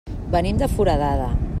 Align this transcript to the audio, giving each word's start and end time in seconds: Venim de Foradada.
Venim 0.35 0.57
de 0.63 0.67
Foradada. 0.77 1.31